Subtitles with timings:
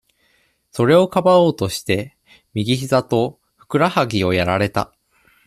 [0.71, 2.17] それをかばおうとして、
[2.55, 4.95] 右ひざと、ふくらはぎをやられた。